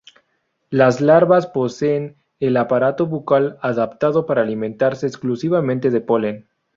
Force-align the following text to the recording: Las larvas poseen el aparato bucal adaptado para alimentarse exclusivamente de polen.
Las 0.71 0.99
larvas 0.99 1.45
poseen 1.45 2.17
el 2.39 2.57
aparato 2.57 3.05
bucal 3.05 3.59
adaptado 3.61 4.25
para 4.25 4.41
alimentarse 4.41 5.05
exclusivamente 5.05 5.91
de 5.91 6.01
polen. 6.01 6.49